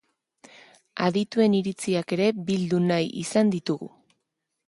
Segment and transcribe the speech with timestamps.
[1.07, 3.93] Adituen iritziak ere bildu nahi izan ditugu.